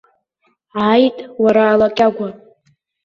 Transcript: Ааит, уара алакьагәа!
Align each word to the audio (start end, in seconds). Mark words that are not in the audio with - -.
Ааит, 0.83 1.15
уара 1.41 1.63
алакьагәа! 1.73 2.29